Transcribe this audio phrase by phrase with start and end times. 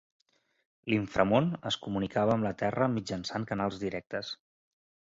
[0.93, 4.37] L'Inframón es comunicava amb la terra mitjançant canals directes.